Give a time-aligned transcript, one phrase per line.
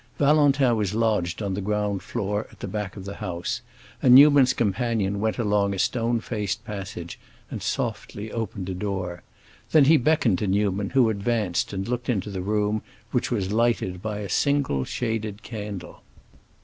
[0.17, 3.61] Valentin was lodged on the ground floor at the back of the house,
[4.01, 7.19] and Newman's companion went along a stone faced passage
[7.51, 9.21] and softly opened a door.
[9.69, 14.01] Then he beckoned to Newman, who advanced and looked into the room, which was lighted
[14.01, 16.01] by a single shaded candle.